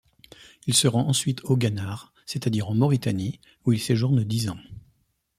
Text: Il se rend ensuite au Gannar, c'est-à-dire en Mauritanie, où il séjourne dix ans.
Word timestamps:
Il 0.65 0.73
se 0.73 0.87
rend 0.87 1.07
ensuite 1.07 1.43
au 1.43 1.55
Gannar, 1.55 2.11
c'est-à-dire 2.25 2.67
en 2.71 2.73
Mauritanie, 2.73 3.39
où 3.65 3.71
il 3.71 3.79
séjourne 3.79 4.23
dix 4.23 4.49
ans. 4.49 4.57